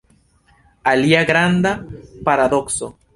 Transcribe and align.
Alia 0.91 1.21
granda 1.31 1.75
paradokso. 2.31 2.91